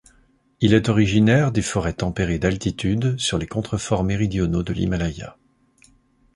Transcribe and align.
Il 0.61 0.73
est 0.73 0.89
originaire 0.89 1.51
des 1.51 1.61
forêts 1.61 1.93
tempérées 1.93 2.39
d'altitude 2.39 3.19
sur 3.19 3.37
les 3.37 3.45
contreforts 3.45 4.03
méridionaux 4.03 4.63
de 4.63 4.73
l'Himalaya. 4.73 5.37